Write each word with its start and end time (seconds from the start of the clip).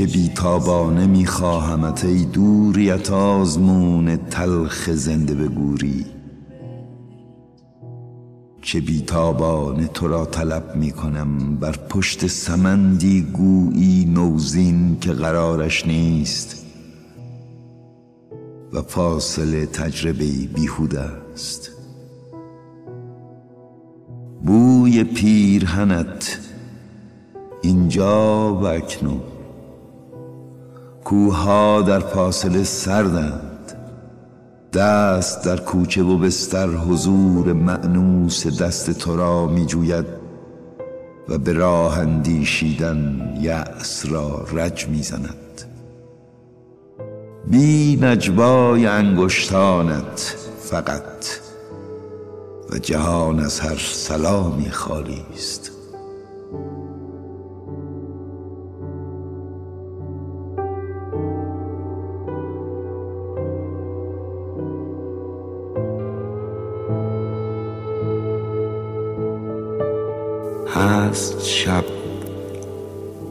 چه 0.00 0.06
بیتابانه 0.06 1.06
میخواهمت 1.06 2.04
ای 2.04 2.24
دوریت 2.24 3.10
آزمون 3.10 4.16
تلخ 4.16 4.90
زنده 4.90 5.34
به 5.34 5.48
گوری 5.48 6.06
چه 8.62 8.80
بیتابانه 8.80 9.86
تو 9.86 10.08
را 10.08 10.26
طلب 10.26 10.76
می‌کنم 10.76 11.56
بر 11.56 11.76
پشت 11.88 12.26
سمندی 12.26 13.22
گویی 13.22 14.04
نوزین 14.04 14.98
که 15.00 15.12
قرارش 15.12 15.86
نیست. 15.86 16.66
و 18.72 18.82
فاصله 18.82 19.66
تجربه 19.66 20.26
بیهوده 20.54 21.00
است. 21.00 21.70
بوی 24.44 25.04
پیرهنت 25.04 26.38
اینجا 27.62 28.54
و 28.54 28.66
اکنون. 28.66 29.20
کوها 31.10 31.82
در 31.82 31.98
فاصله 31.98 32.64
سردند. 32.64 33.72
دست 34.72 35.44
در 35.44 35.56
کوچه 35.56 36.02
و 36.02 36.18
بستر 36.18 36.66
حضور 36.66 37.52
معنوس 37.52 38.62
دست 38.62 38.90
تو 38.90 39.16
را 39.16 39.46
می 39.46 39.66
جوید 39.66 40.06
و 41.28 41.38
به 41.38 41.52
راه 41.52 41.98
اندیشیدن 41.98 43.32
یأس 43.40 44.06
را 44.06 44.44
رج 44.52 44.88
می 44.88 45.02
زند 45.02 45.62
بی 47.46 47.98
نجوای 48.02 48.86
انگشتانت 48.86 50.36
فقط 50.62 51.26
و 52.70 52.78
جهان 52.78 53.40
از 53.40 53.60
هر 53.60 53.78
سلامی 53.78 54.70
خالی 54.70 55.24
است. 55.34 55.79
هست 70.74 71.44
شب. 71.44 71.84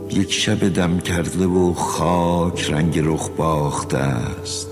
یک 0.10 0.34
شب 0.34 0.74
دم 0.74 1.00
کرده 1.00 1.46
و 1.46 1.74
خاک 1.74 2.72
رنگ 2.72 3.00
رخ 3.00 3.30
باخته 3.30 3.98
است. 3.98 4.68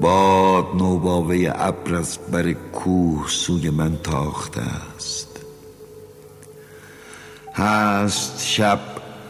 باد 0.00 0.66
نوباوه 0.76 1.52
ابر 1.54 1.94
از 1.94 2.18
بر 2.32 2.52
کوه 2.52 3.28
سوی 3.28 3.70
من 3.70 3.96
تاخته 3.96 4.60
است. 4.96 5.40
هست 7.54 8.46
شب 8.46 8.80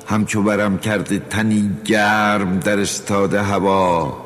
همچو 0.06 0.42
برم 0.42 0.78
کرده 0.78 1.18
تنی 1.18 1.70
گرم 1.84 2.58
در 2.58 2.80
استاده 2.80 3.42
هوا. 3.42 4.16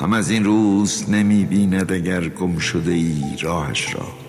هم 0.00 0.12
از 0.12 0.30
این 0.30 0.44
روز 0.44 1.10
نمی 1.10 1.44
بیند 1.44 1.92
اگر 1.92 2.28
گم 2.28 2.58
شده 2.58 2.92
ای 2.92 3.22
راهش 3.40 3.94
را. 3.94 4.27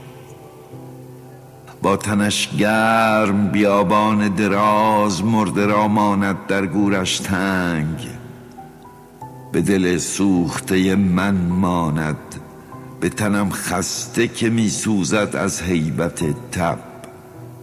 با 1.82 1.98
تنش 1.98 2.50
گرم 2.58 3.48
بیابان 3.48 4.28
دراز 4.28 5.24
مرده 5.24 5.66
را 5.66 5.88
ماند 5.88 6.48
در 6.48 6.66
گورش 6.66 7.20
تنگ. 7.20 8.08
به 9.52 9.62
دل 9.62 9.98
سوخته 9.98 10.96
من 10.96 11.36
ماند 11.36 12.36
به 13.00 13.10
تنم 13.10 13.50
خسته 13.50 14.28
که 14.28 14.50
می 14.50 14.70
سوزد 14.70 15.36
از 15.36 15.62
حیبت 15.62 16.52
تب. 16.52 16.80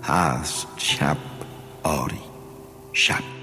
هست 0.02 0.66
شب 0.76 1.16
آری 1.82 2.20
شب. 2.92 3.35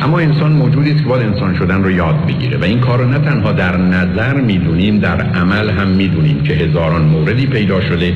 اما 0.00 0.18
انسان 0.18 0.52
موجودی 0.52 0.90
است 0.90 1.02
که 1.02 1.08
باید 1.08 1.22
انسان 1.22 1.54
شدن 1.54 1.82
رو 1.82 1.90
یاد 1.90 2.26
بگیره 2.26 2.58
و 2.58 2.64
این 2.64 2.80
کار 2.80 2.98
رو 2.98 3.08
نه 3.08 3.18
تنها 3.18 3.52
در 3.52 3.76
نظر 3.76 4.40
می‌دونیم 4.40 4.98
در 4.98 5.20
عمل 5.20 5.70
هم 5.70 5.88
می‌دونیم 5.88 6.42
که 6.42 6.54
هزاران 6.54 7.02
موردی 7.02 7.46
پیدا 7.46 7.80
شده 7.80 8.14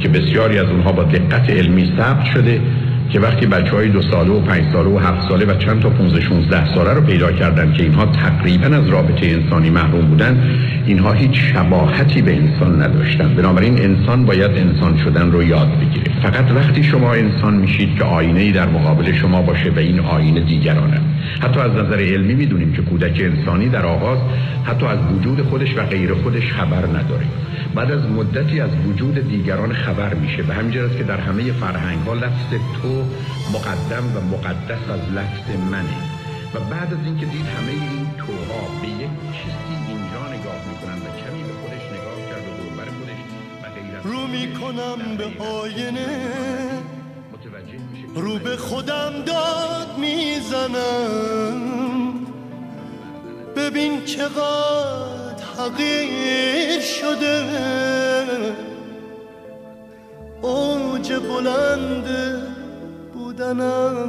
که 0.00 0.08
بسیاری 0.08 0.58
از 0.58 0.68
اونها 0.68 0.92
با 0.92 1.02
دقت 1.02 1.50
علمی 1.50 1.92
ثبت 1.96 2.24
شده 2.24 2.60
که 3.10 3.20
وقتی 3.20 3.46
بچه 3.46 3.70
های 3.70 3.88
دو 3.88 4.02
ساله 4.02 4.30
و 4.30 4.40
پنج 4.40 4.64
ساله 4.72 4.90
و 4.90 4.98
هفت 4.98 5.28
ساله 5.28 5.46
و 5.46 5.54
چند 5.58 5.82
تا 5.82 5.90
15 5.90 6.20
16 6.20 6.74
ساله 6.74 6.92
رو 6.92 7.00
پیدا 7.00 7.32
کردن 7.32 7.72
که 7.72 7.82
اینها 7.82 8.06
تقریبا 8.06 8.76
از 8.76 8.88
رابطه 8.88 9.26
انسانی 9.26 9.70
محروم 9.70 10.06
بودن 10.06 10.58
اینها 10.86 11.12
هیچ 11.12 11.40
شباهتی 11.52 12.22
به 12.22 12.36
انسان 12.36 12.82
نداشتن. 12.82 13.34
بنابراین 13.34 13.78
انسان 13.78 14.24
باید 14.24 14.50
انسان 14.50 14.98
شدن 15.04 15.32
رو 15.32 15.42
یاد 15.42 15.68
بگیره. 15.80 16.12
فقط 16.22 16.52
وقتی 16.52 16.82
شما 16.82 17.14
انسان 17.14 17.54
میشید 17.54 17.98
که 17.98 18.04
آینه 18.04 18.40
ای 18.40 18.52
در 18.52 18.68
مقابل 18.68 19.12
شما 19.12 19.42
باشه 19.42 19.70
و 19.70 19.78
این 19.78 20.00
آینه 20.00 20.40
دیگرانه. 20.40 21.00
حتی 21.40 21.60
از 21.60 21.72
نظر 21.72 22.00
علمی 22.00 22.34
می‌دونیم 22.34 22.72
که 22.72 22.82
کودک 22.82 23.20
انسانی 23.20 23.68
در 23.68 23.86
آغاز 23.86 24.18
حتی 24.64 24.86
از 24.86 24.98
وجود 25.12 25.42
خودش 25.42 25.76
و 25.76 25.82
غیر 25.82 26.14
خودش 26.14 26.52
خبر 26.52 26.86
نداره. 26.86 27.26
بعد 27.74 27.92
از 27.92 28.10
مدتی 28.10 28.60
از 28.60 28.70
وجود 28.86 29.28
دیگران 29.28 29.72
خبر 29.72 30.14
میشه 30.14 30.42
به 30.42 30.54
همین 30.54 30.72
که 30.72 31.04
در 31.04 31.20
همه 31.20 31.52
فرهنگ 31.52 32.06
ها 32.06 32.14
لفظ 32.14 32.50
تو 32.82 33.04
مقدم 33.54 34.16
و 34.16 34.20
مقدس 34.36 34.90
از 34.90 35.00
لفظ 35.16 35.70
منه. 35.70 35.96
و 36.54 36.60
بعد 36.60 36.92
از 36.92 37.04
اینکه 37.04 37.26
دید 37.26 37.46
همه 37.56 37.70
این 37.70 38.06
توها 38.18 38.62
به 38.82 38.88
یک 38.88 39.14
چیزی 39.36 39.74
اینجا 39.88 40.22
نگاه 40.36 40.60
می‌کنن 40.70 40.98
و 41.04 41.08
کمی 41.20 41.42
به 41.48 41.54
خودش 41.60 41.84
نگاه 41.96 42.18
کرد 42.30 42.44
و 42.48 42.52
دوربر 42.62 42.88
خودش 42.98 43.20
رو 44.04 44.26
می‌کنم 44.26 45.16
به 45.18 45.44
آینه. 45.44 46.75
رو 48.14 48.38
به 48.38 48.56
خودم 48.56 49.12
داد 49.26 49.98
می‌زنم. 49.98 51.56
ببین 53.56 54.04
چقدر 54.04 55.44
حقیر 55.58 56.80
شده. 56.80 57.44
اوج 60.42 61.12
بلند 61.12 62.08
بودنم. 63.14 64.08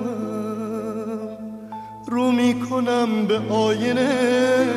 رو 2.07 2.31
می‌کنم 2.31 3.25
به 3.25 3.39
آینه. 3.49 4.67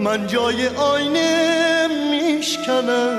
من 0.00 0.26
جای 0.26 0.68
آینه 0.68 1.88
میشکنم. 2.10 3.12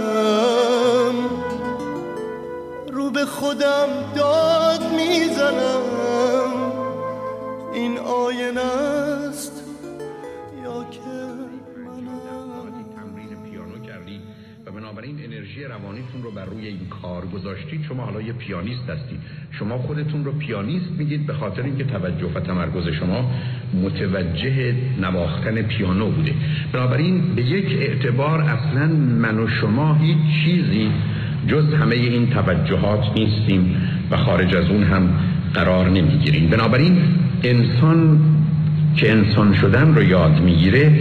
به 3.14 3.26
خودم 3.26 3.88
داد 4.16 4.82
می‌زنم. 4.92 5.84
این 7.74 7.98
آینه 7.98 8.62
است. 9.30 9.64
یا 10.64 10.84
که 10.92 11.00
و 14.66 14.72
بنابراین 14.72 15.20
انرژی 15.24 15.64
روانیتون 15.64 16.24
رو 16.24 16.32
بر 16.32 16.46
روی 16.46 16.68
این 16.68 16.88
کار 17.02 17.26
گذاشتید 17.26 17.84
شما 17.90 18.04
حالا 18.04 18.22
یه 18.22 18.34
پیانیست 18.34 18.90
هستید 18.90 19.20
شما 19.52 19.78
خودتون 19.78 20.26
رو 20.26 20.32
پیانیست 20.32 20.92
میگید 20.98 21.26
به 21.26 21.34
خاطر 21.34 21.62
اینکه 21.62 21.84
توجه 21.84 22.28
و 22.36 22.40
تمرکز 22.40 22.88
شما 23.00 23.32
متوجه 23.74 24.76
نواختن 25.02 25.62
پیانو 25.62 26.12
بوده. 26.12 26.34
بنابراین 26.74 27.36
به 27.36 27.42
یک 27.42 27.82
اعتبار 27.82 28.42
اصلا 28.42 28.88
من 28.96 29.40
و 29.40 29.48
شما 29.48 29.94
هیچ 29.94 30.18
چیزی 30.46 30.92
جز 31.48 31.74
همه 31.74 31.96
این 31.96 32.30
توجهات 32.30 33.04
نیستیم 33.16 33.76
و 34.12 34.18
خارج 34.18 34.56
از 34.56 34.70
اون 34.70 34.84
هم 34.84 35.10
قرار 35.54 35.90
نمی‌گیریم. 35.90 36.50
بنابراین 36.50 36.98
انسان 37.44 38.20
که 38.96 39.12
انسان 39.12 39.54
شدن 39.62 39.96
رو 39.96 40.04
یاد 40.04 40.42
می‌گیره 40.42 40.92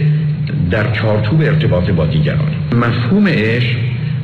در 0.71 0.91
چارچوب 0.91 1.41
ارتباط 1.41 1.89
با 1.89 2.05
دیگران. 2.05 2.51
مفهوم 2.75 3.27
عشق 3.27 3.77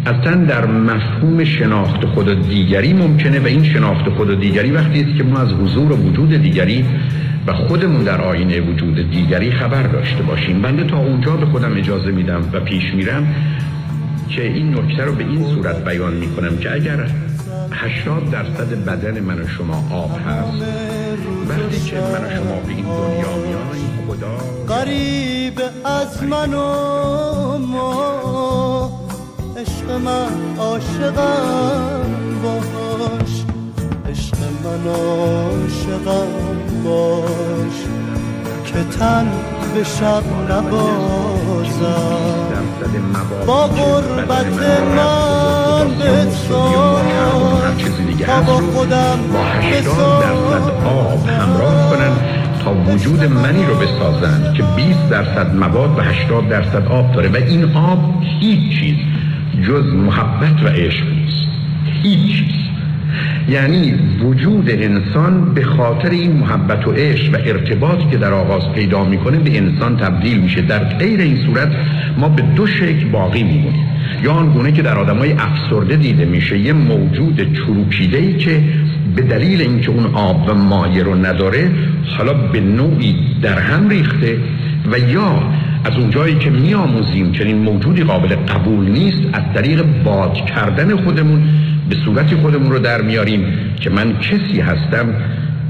اصلا 0.05 0.35
در 0.35 0.65
مفهوم 0.65 1.43
شناخت 1.43 2.05
خود 2.05 2.49
دیگری 2.49 2.93
ممکنه 2.93 3.39
و 3.39 3.45
این 3.45 3.63
شناخت 3.63 4.09
خود 4.09 4.39
دیگری 4.39 4.71
وقتی 4.71 5.01
است 5.01 5.17
که 5.17 5.23
ما 5.23 5.39
از 5.39 5.53
حضور 5.53 5.91
و 5.91 5.95
وجود 5.95 6.41
دیگری 6.41 6.85
و 7.47 7.53
خودمون 7.53 8.03
در 8.03 8.21
آینه 8.21 8.61
وجود 8.61 9.11
دیگری 9.11 9.51
خبر 9.51 9.83
داشته 9.83 10.23
باشیم. 10.23 10.61
بنده 10.61 10.83
تا 10.83 10.97
اونجا 10.97 11.35
به 11.35 11.45
خودم 11.45 11.77
اجازه 11.77 12.11
میدم 12.11 12.41
و 12.53 12.59
پیش 12.59 12.93
میرم. 12.93 13.27
که 14.29 14.43
این 14.43 14.79
نکته 14.79 15.03
رو 15.03 15.15
به 15.15 15.23
این 15.23 15.55
صورت 15.55 15.85
بیان 15.85 16.13
می‌کنم 16.13 16.57
که 16.57 16.73
اگر 16.73 17.09
80 17.71 18.31
درصد 18.31 18.85
بدن 18.85 19.19
من 19.19 19.41
و 19.41 19.47
شما 19.47 19.87
آب 19.91 20.11
هست 20.27 20.63
وقتی 21.49 21.79
که 21.79 21.95
من 21.95 22.25
و 22.25 22.29
شما 22.29 22.59
به 22.67 22.73
این 22.73 22.85
دنیا 22.85 23.35
میایم 23.37 24.07
خدا 24.07 24.37
قریب 24.67 25.61
از 25.85 26.23
من 26.23 26.53
و 26.53 27.57
ما 27.57 29.09
عشق 29.57 29.91
من 29.91 30.57
عاشقم 30.57 32.05
باش. 32.43 33.45
عشق 34.09 34.37
من 34.63 34.87
عاشقم 34.91 36.27
باش. 36.83 37.77
که 38.65 38.97
تن 38.97 39.31
به 39.73 39.83
شب 39.83 40.23
نبازم 40.49 42.19
با 43.47 43.67
قربت 43.67 44.45
من 44.95 45.87
به 45.99 46.25
تا 48.27 48.41
با 48.41 48.53
خودم 48.53 49.19
با 49.33 49.43
80 49.43 50.21
درصد 50.21 50.85
آب 50.85 51.27
همراه 51.27 51.89
کنن 51.89 52.11
تا 52.63 52.73
وجود 52.73 53.23
منی 53.23 53.65
رو 53.65 53.75
بسازن 53.75 54.53
که 54.53 54.63
20 54.75 55.09
درصد 55.09 55.55
مواد 55.55 55.97
و 55.97 56.01
80 56.01 56.49
درصد 56.49 56.87
آب 56.87 57.11
داره. 57.11 57.29
و 57.29 57.35
این 57.35 57.75
آب 57.75 58.23
هیچ 58.39 58.79
چیز 58.79 58.97
جز 59.67 59.85
محبت 59.93 60.63
و 60.63 60.67
عشق 60.67 61.05
نیست. 61.05 61.47
هیچ 62.03 62.37
چیز. 62.37 62.68
یعنی 63.49 63.93
وجود 64.23 64.69
انسان 64.69 65.53
به 65.53 65.63
خاطر 65.63 66.09
این 66.09 66.31
محبت 66.31 66.87
و 66.87 66.91
عشق 66.91 67.33
و 67.33 67.37
ارتباطی 67.45 68.05
که 68.11 68.17
در 68.17 68.33
آغاز 68.33 68.71
پیدا 68.75 69.03
می‌کنه 69.03 69.37
به 69.37 69.57
انسان 69.57 69.97
تبدیل 69.97 70.39
میشه. 70.39 70.61
در 70.61 70.83
غیر 70.83 71.19
این 71.19 71.37
صورت 71.45 71.71
ما 72.17 72.29
به 72.29 72.41
دو 72.41 72.67
شکل 72.67 73.05
باقی 73.11 73.43
میمونیم. 73.43 73.85
یا 74.23 74.31
آنگونه 74.31 74.71
که 74.71 74.81
در 74.81 74.97
آدمای 74.97 75.31
افسرده 75.31 75.95
دیده 75.95 76.25
میشه 76.25 76.59
یه 76.59 76.73
موجود 76.73 77.53
چروکیده 77.53 78.17
ای 78.17 78.37
که 78.37 78.63
به 79.15 79.21
دلیل 79.21 79.61
اینکه 79.61 79.91
اون 79.91 80.05
آب 80.05 80.49
و 80.49 80.53
مایه 80.53 81.03
رو 81.03 81.15
نداره 81.15 81.71
حالا 82.17 82.33
به 82.33 82.59
نوعی 82.59 83.15
در 83.41 83.59
هم 83.59 83.89
ریخته 83.89 84.37
و 84.91 84.99
یا 84.99 85.43
از 85.83 85.97
اونجایی 85.97 86.35
که 86.35 86.49
میآموزیم 86.49 87.31
چنین 87.31 87.57
موجودی 87.57 88.03
قابل 88.03 88.35
قبول 88.35 88.85
نیست 88.91 89.17
از 89.33 89.43
طریق 89.53 89.85
باد 90.03 90.33
کردن 90.33 90.95
خودمون 90.95 91.43
به 91.89 91.95
صورتی 92.05 92.35
خودمون 92.35 92.71
رو 92.71 92.79
در 92.79 93.01
میاریم 93.01 93.45
که 93.79 93.89
من 93.89 94.19
کسی 94.19 94.59
هستم 94.59 95.13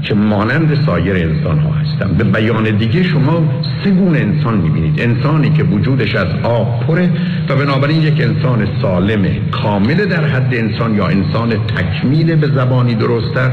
که 0.02 0.14
مانند 0.14 0.78
سایر 0.86 1.16
انسان 1.16 1.58
ها 1.58 1.70
هستم. 1.70 2.14
به 2.18 2.24
بیان 2.24 2.76
دیگه 2.76 3.02
شما 3.02 3.62
سه 3.84 3.90
گونه 3.90 4.18
انسان 4.18 4.56
می‌بینید. 4.56 5.00
انسانی 5.00 5.50
که 5.50 5.62
وجودش 5.64 6.14
از 6.14 6.28
آب 6.42 6.86
پره 6.86 7.10
و 7.48 7.56
بنابراین 7.56 8.02
یک 8.02 8.20
انسان 8.20 8.68
سالم 8.82 9.24
کامل 9.50 10.04
در 10.04 10.24
حد 10.24 10.54
انسان 10.54 10.94
یا 10.94 11.06
انسان 11.06 11.50
تکمیل 11.66 12.36
به 12.36 12.46
زبانی 12.46 12.94
درستتر 12.94 13.50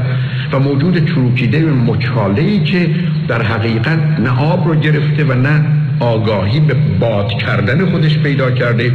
و 0.52 0.58
موجود 0.58 1.08
چروکیده 1.08 1.64
مچاله 1.64 2.64
که 2.64 2.90
در 3.28 3.42
حقیقت 3.42 4.20
نه 4.20 4.40
آب 4.40 4.68
رو 4.68 4.74
گرفته 4.74 5.24
و 5.24 5.32
نه 5.32 5.64
آگاهی 6.00 6.60
به 6.60 6.74
باد 7.00 7.28
کردن 7.28 7.90
خودش 7.90 8.18
پیدا 8.18 8.50
کرده 8.50 8.92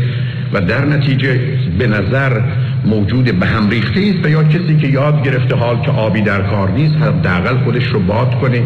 و 0.54 0.62
در 0.62 0.86
نتیجه 0.86 1.40
به 1.80 1.88
نظر 1.88 2.42
موجود 2.86 3.40
به 3.40 3.46
هم 3.46 3.70
ریخته 3.70 4.00
است 4.00 4.26
و 4.26 4.30
یا 4.30 4.44
کسی 4.44 4.78
که 4.78 4.88
یاد 4.88 5.24
گرفته 5.24 5.56
حال 5.56 5.82
که 5.82 5.92
آبی 5.92 6.22
در 6.22 6.42
کار 6.42 6.72
نیست 6.72 6.96
حداقل 6.96 7.58
خودش 7.58 7.86
رو 7.86 8.00
باد 8.00 8.40
کنه 8.42 8.64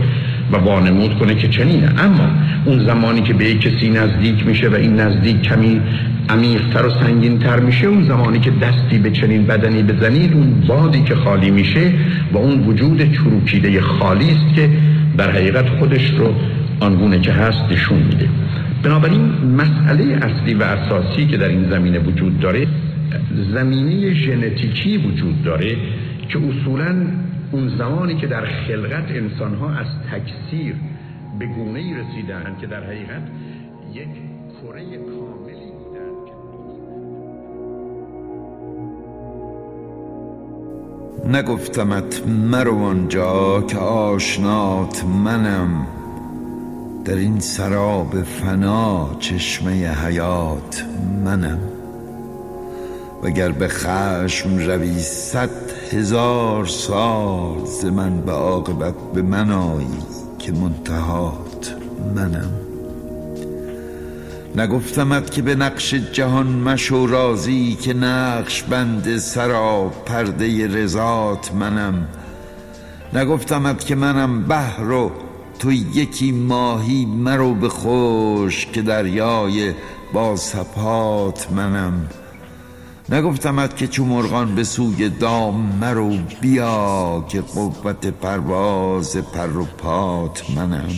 و 0.52 0.58
وانمود 0.58 1.20
کنه 1.20 1.36
که 1.36 1.48
چنینه. 1.48 1.90
اما 2.04 2.30
اون 2.66 2.86
زمانی 2.86 3.22
که 3.22 3.34
به 3.34 3.46
یک 3.46 3.62
کسی 3.62 3.90
نزدیک 3.90 4.48
میشه 4.48 4.70
و 4.70 4.76
این 4.76 5.00
نزدیک 5.00 5.42
کمی 5.42 5.82
عمیقتر 6.30 6.86
و 6.86 6.90
سنگینتر 6.90 7.60
میشه 7.60 7.88
اون 7.88 8.04
زمانی 8.04 8.40
که 8.40 8.52
دستی 8.52 9.00
به 9.00 9.12
چنین 9.12 9.46
بدنی 9.46 9.84
بزنید 9.84 10.34
اون 10.34 10.64
بادی 10.68 11.02
که 11.02 11.16
خالی 11.16 11.52
میشه 11.52 11.92
و 12.34 12.38
اون 12.38 12.60
وجود 12.60 13.14
چروکیده 13.14 13.82
خالی 13.82 14.32
است 14.32 14.56
که 14.56 14.70
در 15.18 15.32
حقیقت 15.32 15.70
خودش 15.70 16.12
رو 16.12 16.34
آنگونه 16.80 17.20
که 17.20 17.32
هست 17.32 17.64
نشون 17.72 17.98
میده. 17.98 18.30
بنابراین 18.84 19.22
مسئله 19.56 20.04
اصلی 20.04 20.54
و 20.54 20.64
اساسی 20.64 21.28
که 21.28 21.38
در 21.38 21.48
این 21.48 21.70
زمینه 21.70 22.00
وجود 22.00 22.40
داره 22.40 22.68
زمینه 23.54 24.14
ژنتیکی 24.14 24.98
وجود 24.98 25.44
داره 25.44 25.78
که 26.30 26.40
اصولا 26.40 26.96
اون 27.52 27.78
زمانی 27.78 28.16
که 28.16 28.28
در 28.28 28.46
خلقت 28.46 29.12
انسان 29.12 29.56
ها 29.56 29.70
از 29.70 29.88
تکثیر 30.12 30.76
به 31.40 31.46
گونه 31.46 31.80
ای 31.80 31.94
رسیدن 31.94 32.56
که 32.62 32.68
در 32.68 32.84
حقیقت 32.84 33.22
یک 33.94 34.08
کره 34.62 34.98
کاملی 34.98 35.68
نگفتمت 41.32 42.28
مرو 42.28 42.76
آنجا 42.76 43.62
که 43.62 43.78
آشنات 43.78 45.04
منم. 45.26 45.88
در 47.08 47.16
این 47.16 47.40
سراب 47.40 48.24
فنا 48.24 49.10
چشمه 49.20 49.72
حیات 50.06 50.86
منم. 51.26 51.60
وگر 53.24 53.52
به 53.52 53.68
خشم 53.68 54.58
روی 54.58 55.00
صد 55.00 55.50
هزار 55.92 56.66
سال 56.66 57.66
ز 57.66 57.86
من 57.86 58.22
به 58.22 58.32
عاقبت 58.32 58.94
به 59.14 59.22
من 59.22 59.52
آیی 59.52 59.88
که 60.40 60.52
منتهات 60.52 61.76
منم. 62.16 62.52
نگفتمت 64.56 65.32
که 65.32 65.42
به 65.42 65.56
نقش 65.56 65.94
جهان 65.94 66.48
مشو 66.48 67.08
رازی 67.08 67.78
که 67.82 67.94
نقش 67.94 68.64
بند 68.64 69.18
سرا 69.18 69.92
پرده 70.06 70.68
رضات 70.68 71.54
منم. 71.54 72.08
نگفتمت 73.14 73.86
که 73.86 73.96
منم 73.96 74.44
بحر 74.44 74.92
و 74.92 75.12
تو 75.60 75.72
یکی 75.72 76.32
ماهی 76.32 77.06
مرو 77.06 77.54
به 77.54 77.70
خوش 77.70 78.66
که 78.66 78.82
دریای 78.82 79.74
با 80.14 80.36
سپات 80.36 81.52
منم. 81.52 82.10
نگفتمت 83.10 83.78
که 83.78 83.88
چو 83.88 84.06
مرغان 84.06 84.56
به 84.56 84.64
سوی 84.64 85.10
دام 85.10 85.78
مرو 85.82 86.18
بیا 86.42 87.26
که 87.30 87.42
قوت 87.42 88.08
پرواز 88.08 89.18
پر 89.18 89.58
و 89.58 89.66
پات 89.66 90.50
منم. 90.56 90.90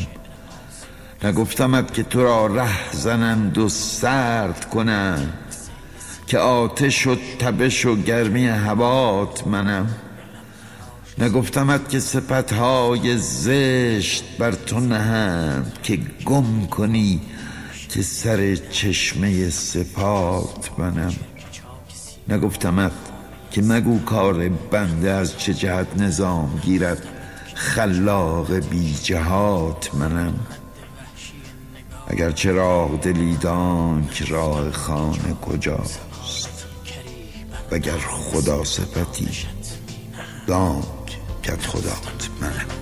نگفتمت 1.24 1.94
که 1.94 2.04
تو 2.04 2.24
را 2.24 2.48
ره 2.48 2.92
زنند 2.92 3.58
و 3.58 3.70
سرد 3.70 4.70
کنند 4.70 5.34
که 6.28 6.38
آتش 6.38 7.08
و 7.08 7.16
تبش 7.40 7.86
و 7.86 7.96
گرمی 7.96 8.48
هوات 8.48 9.48
منم. 9.48 9.88
نگفتمت 11.22 11.90
که 11.90 12.00
های 12.56 13.18
زشت 13.18 14.24
بر 14.38 14.52
تو 14.52 14.80
نهند 14.80 15.78
که 15.84 16.00
گم 16.26 16.66
کنی 16.66 17.22
که 17.90 18.02
سر 18.02 18.56
چشمه 18.56 19.50
سپات 19.50 20.80
منم 20.80 21.14
نگفتمت 22.28 22.92
که 23.52 23.62
مگو 23.62 24.00
کار 24.00 24.50
بنده 24.50 25.12
از 25.12 25.38
چه 25.38 25.54
جهت 25.54 25.88
نظام 25.98 26.60
گیرد 26.64 27.08
خلاق 27.56 28.54
بی 28.54 28.94
جهات 28.94 29.96
منم. 29.96 30.34
اگر 32.08 32.32
چراغ 32.32 33.02
دلیدان 33.02 34.08
که 34.14 34.26
راه 34.26 34.72
خانه 34.72 35.34
کجاست 35.42 36.00
وگر 37.72 37.98
خدا 37.98 38.64
سپتی 38.64 39.30
دام 40.48 40.99
کرد 41.50 41.62
خدات 41.62 42.30
منم 42.42 42.52
گفتی 42.52 42.60
اون 42.60 42.70
نوشته 42.70 42.79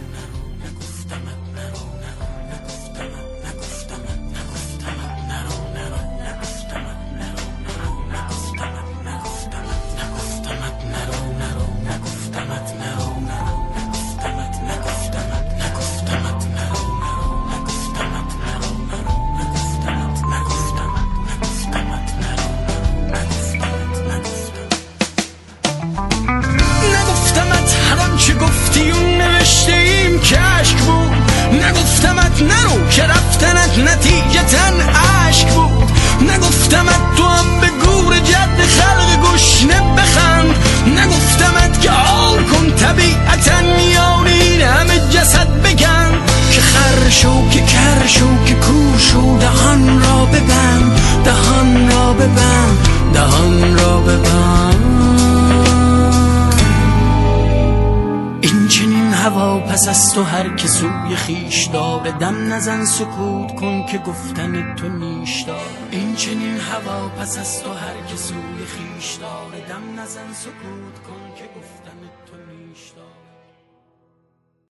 هوا 59.88 59.94
پس 59.94 60.00
از 60.00 60.14
تو 60.14 60.24
هر 60.24 60.56
که 60.56 60.68
سوی 60.68 61.16
خیش 61.16 61.66
داره 61.66 62.12
دم 62.12 62.54
نزن 62.54 62.86
سکوت 62.86 63.56
کن 63.56 63.86
که 63.86 63.98
گفتن 63.98 64.76
تو 64.76 64.90
نیش 64.90 65.42
دار 65.42 65.70
این 65.92 66.16
چنین 66.16 66.58
هوا 66.58 67.10
پس 67.10 67.38
از 67.38 67.64
تو 67.64 67.74
هر 67.74 68.02
که 68.08 68.16
سوی 68.16 68.66
خیش 68.66 69.16
داره 69.16 69.60
دم 69.70 70.00
نزن 70.00 70.34
سکوت 70.34 70.98
کن 71.08 71.36
که 71.36 71.44
گفتن 71.60 71.97